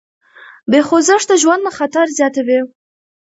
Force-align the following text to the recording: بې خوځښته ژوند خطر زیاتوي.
بې 0.71 0.79
خوځښته 0.87 1.35
ژوند 1.41 1.63
خطر 1.77 2.07
زیاتوي. 2.17 2.59